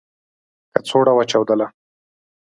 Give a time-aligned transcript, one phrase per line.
[0.73, 1.67] کڅوړه و چاودله.